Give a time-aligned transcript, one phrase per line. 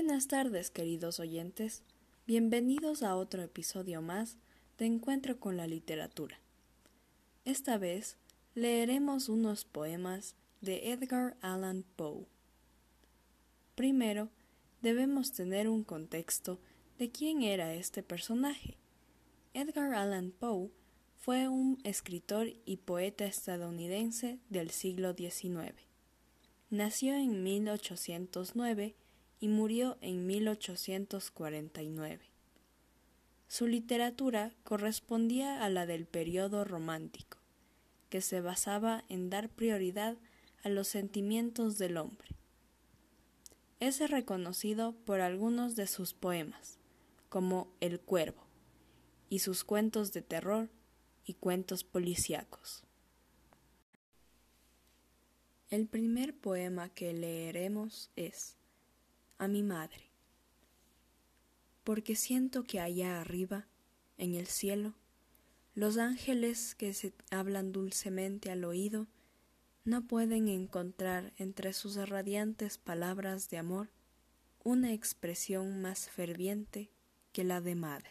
[0.00, 1.82] Buenas tardes, queridos oyentes.
[2.24, 4.36] Bienvenidos a otro episodio más
[4.78, 6.38] de Encuentro con la Literatura.
[7.44, 8.16] Esta vez
[8.54, 12.26] leeremos unos poemas de Edgar Allan Poe.
[13.74, 14.28] Primero,
[14.82, 16.60] debemos tener un contexto
[16.96, 18.76] de quién era este personaje.
[19.52, 20.70] Edgar Allan Poe
[21.16, 25.74] fue un escritor y poeta estadounidense del siglo XIX.
[26.70, 28.94] Nació en 1809
[29.40, 32.20] y murió en 1849.
[33.48, 37.38] Su literatura correspondía a la del periodo romántico,
[38.10, 40.16] que se basaba en dar prioridad
[40.64, 42.28] a los sentimientos del hombre.
[43.80, 46.78] Es reconocido por algunos de sus poemas,
[47.30, 48.42] como El Cuervo,
[49.30, 50.68] y sus cuentos de terror
[51.24, 52.82] y cuentos policíacos.
[55.70, 58.57] El primer poema que leeremos es
[59.38, 60.10] a mi madre,
[61.84, 63.66] porque siento que allá arriba,
[64.18, 64.94] en el cielo,
[65.74, 69.06] los ángeles que se hablan dulcemente al oído
[69.84, 73.88] no pueden encontrar entre sus radiantes palabras de amor
[74.64, 76.90] una expresión más ferviente
[77.32, 78.10] que la de madre.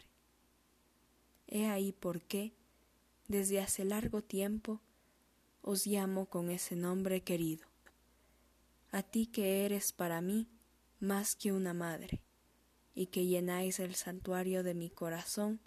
[1.45, 2.53] He ahí por qué,
[3.27, 4.81] desde hace largo tiempo,
[5.61, 7.67] os llamo con ese nombre querido,
[8.91, 10.47] a ti que eres para mí
[10.99, 12.21] más que una madre,
[12.95, 15.59] y que llenáis el santuario de mi corazón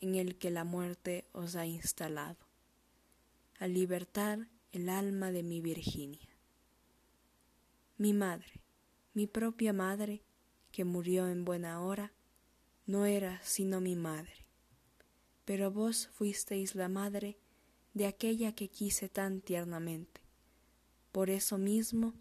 [0.00, 2.46] en el que la muerte os ha instalado,
[3.58, 6.28] a libertar el alma de mi Virginia.
[7.96, 8.60] Mi madre,
[9.14, 10.22] mi propia madre,
[10.70, 12.12] que murió en buena hora,
[12.84, 14.46] no era sino mi madre,
[15.46, 17.38] pero vos fuisteis la madre
[17.94, 20.20] de aquella que quise tan tiernamente.
[21.12, 22.12] Por eso mismo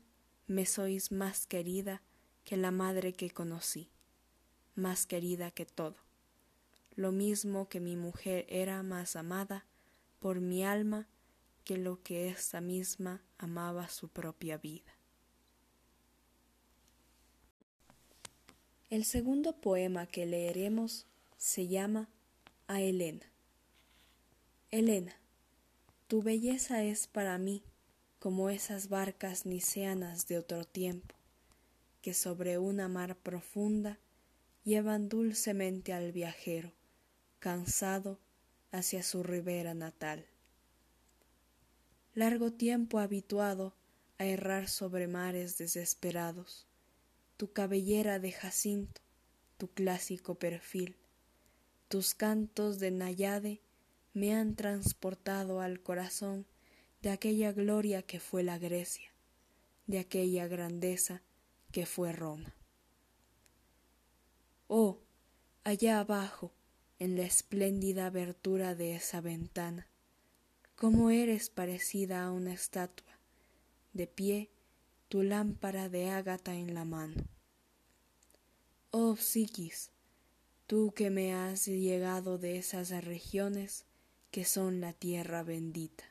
[0.47, 2.01] me sois más querida
[2.45, 3.89] que la madre que conocí,
[4.75, 5.97] más querida que todo,
[6.95, 9.66] lo mismo que mi mujer era más amada
[10.19, 11.07] por mi alma
[11.66, 14.95] que lo que ésta misma amaba su propia vida.
[18.89, 21.07] El segundo poema que leeremos
[21.38, 22.07] se llama
[22.67, 23.25] A Elena.
[24.69, 25.16] Elena,
[26.07, 27.63] tu belleza es para mí
[28.19, 31.16] como esas barcas niceanas de otro tiempo,
[32.05, 33.97] que sobre una mar profunda
[34.63, 36.71] llevan dulcemente al viajero,
[37.39, 38.19] cansado,
[38.71, 40.27] hacia su ribera natal.
[42.13, 43.73] Largo tiempo habituado
[44.19, 46.67] a errar sobre mares desesperados,
[47.38, 49.01] tu cabellera de jacinto,
[49.57, 50.97] tu clásico perfil,
[51.88, 53.61] tus cantos de Nayade
[54.13, 56.45] me han transportado al corazón
[57.01, 59.09] de aquella gloria que fue la Grecia,
[59.88, 61.23] de aquella grandeza
[61.75, 62.56] que fue Roma.
[64.69, 65.00] Oh,
[65.66, 66.53] allá abajo,
[67.00, 69.86] en la espléndida abertura de esa ventana,
[70.78, 73.19] cómo eres parecida a una estatua,
[73.91, 74.52] de pie,
[75.09, 77.25] tu lámpara de ágata en la mano.
[78.92, 79.92] Oh Psiquis,
[80.68, 83.84] tú que me has llegado de esas regiones
[84.31, 86.06] que son la tierra bendita.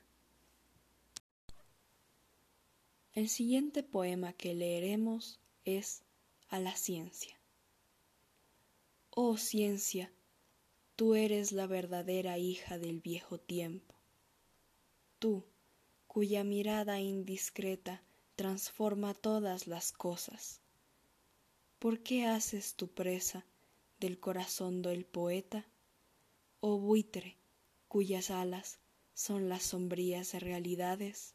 [3.14, 6.02] El siguiente poema que leeremos es
[6.48, 7.38] a la ciencia.
[9.10, 10.12] Oh ciencia,
[10.96, 13.94] tú eres la verdadera hija del viejo tiempo.
[15.18, 15.44] Tú,
[16.06, 18.02] cuya mirada indiscreta
[18.36, 20.60] transforma todas las cosas.
[21.78, 23.46] ¿Por qué haces tu presa
[24.00, 25.66] del corazón del poeta?
[26.60, 27.36] Oh buitre,
[27.88, 28.80] cuyas alas
[29.12, 31.34] son las sombrías realidades.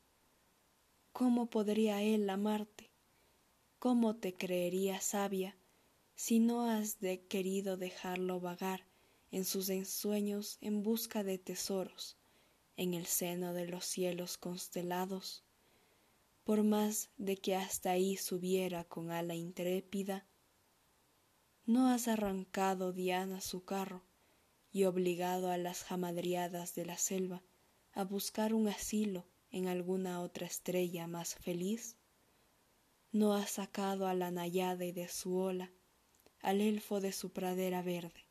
[1.14, 2.89] ¿Cómo podría él amarte?
[3.80, 5.58] ¿Cómo te creería sabia
[6.14, 8.86] si no has de querido dejarlo vagar
[9.32, 12.18] en sus ensueños en busca de tesoros
[12.76, 15.46] en el seno de los cielos constelados?
[16.44, 20.28] Por más de que hasta ahí subiera con ala intrépida,
[21.66, 24.04] ¿no has arrancado Diana su carro
[24.74, 27.44] y obligado a las jamadriadas de la selva
[27.94, 31.99] a buscar un asilo en alguna otra estrella más feliz?
[33.12, 35.72] No has sacado a la nayade de su ola,
[36.42, 38.26] al elfo de su pradera verde,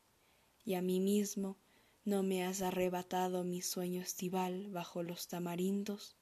[0.65, 1.57] y a mí mismo
[2.05, 6.17] no me has arrebatado mi sueño estival bajo los tamarindos.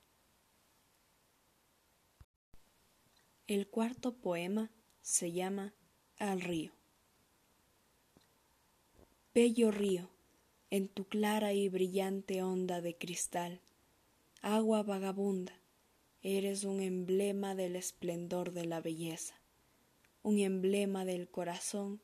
[3.46, 4.72] El cuarto poema
[5.02, 5.74] se llama
[6.18, 6.72] Al río.
[9.32, 10.10] Bello río,
[10.70, 13.60] en tu clara y brillante onda de cristal,
[14.40, 15.52] agua vagabunda,
[16.28, 19.36] eres un emblema del esplendor de la belleza,
[20.24, 22.00] un emblema del corazón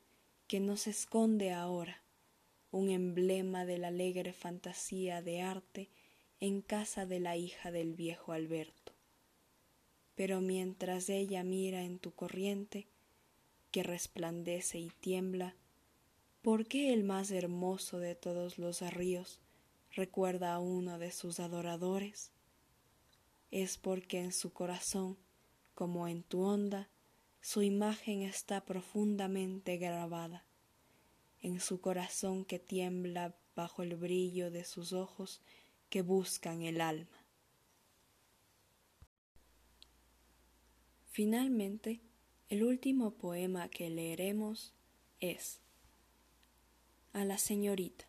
[0.46, 2.04] que nos esconde ahora,
[2.70, 5.88] un emblema de la alegre fantasía de arte
[6.38, 8.92] en casa de la hija del viejo Alberto.
[10.14, 12.86] Pero mientras ella mira en tu corriente,
[13.72, 15.56] que resplandece y tiembla,
[16.42, 19.40] ¿por qué el más hermoso de todos los ríos
[19.90, 22.30] recuerda a uno de sus adoradores?
[23.52, 25.18] Es porque en su corazón,
[25.74, 26.88] como en tu onda,
[27.42, 30.46] su imagen está profundamente grabada.
[31.42, 35.42] En su corazón que tiembla bajo el brillo de sus ojos
[35.90, 37.26] que buscan el alma.
[41.10, 42.00] Finalmente,
[42.48, 44.72] el último poema que leeremos
[45.20, 45.60] es
[47.12, 48.06] A la señorita.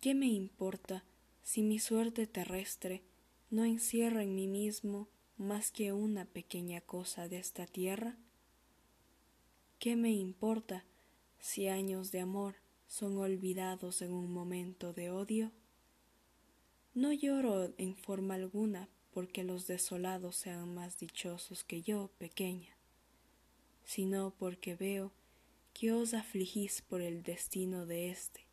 [0.00, 1.04] ¿Qué me importa
[1.42, 3.02] si mi suerte terrestre
[3.52, 8.16] no encierra en mí mismo más que una pequeña cosa de esta tierra?
[9.78, 10.86] ¿Qué me importa
[11.38, 12.54] si años de amor
[12.86, 15.52] son olvidados en un momento de odio?
[16.94, 22.74] No lloro en forma alguna porque los desolados sean más dichosos que yo, pequeña,
[23.84, 25.12] sino porque veo
[25.74, 28.46] que os afligís por el destino de éste,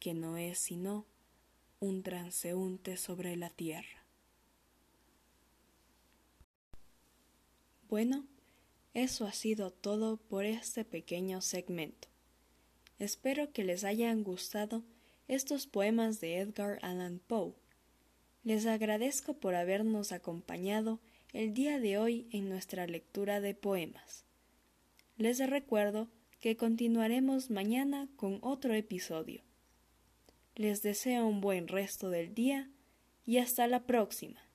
[0.00, 1.04] que no es sino
[1.80, 3.95] un transeúnte sobre la tierra.
[7.96, 8.26] Bueno,
[8.92, 12.08] eso ha sido todo por este pequeño segmento.
[12.98, 14.82] Espero que les hayan gustado
[15.28, 17.54] estos poemas de Edgar Allan Poe.
[18.44, 21.00] Les agradezco por habernos acompañado
[21.32, 24.26] el día de hoy en nuestra lectura de poemas.
[25.16, 29.40] Les recuerdo que continuaremos mañana con otro episodio.
[30.54, 32.68] Les deseo un buen resto del día
[33.24, 34.45] y hasta la próxima.